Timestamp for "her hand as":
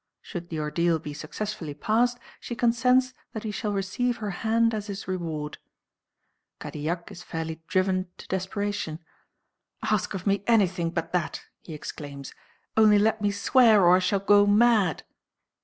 4.17-4.87